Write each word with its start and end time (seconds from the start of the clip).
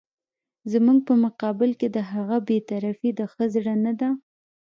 زموږ 0.71 0.97
په 1.07 1.13
مقابل 1.23 1.71
کې 1.79 1.87
د 1.95 1.97
هغه 2.11 2.37
بې 2.47 2.57
طرفي 2.69 3.09
د 3.19 3.21
ښه 3.31 3.45
زړه 3.53 3.75
نه 3.85 3.93
ده. 3.99 4.09